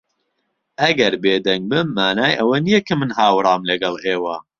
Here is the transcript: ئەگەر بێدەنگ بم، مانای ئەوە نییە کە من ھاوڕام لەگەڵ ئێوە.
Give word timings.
ئەگەر 0.83 1.13
بێدەنگ 1.23 1.63
بم، 1.71 1.87
مانای 1.97 2.37
ئەوە 2.39 2.57
نییە 2.65 2.81
کە 2.87 2.93
من 2.99 3.09
ھاوڕام 3.17 3.61
لەگەڵ 3.69 3.95
ئێوە. 4.05 4.35